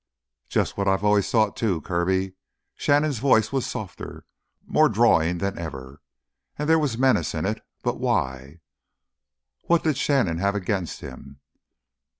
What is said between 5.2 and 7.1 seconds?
than ever. And there was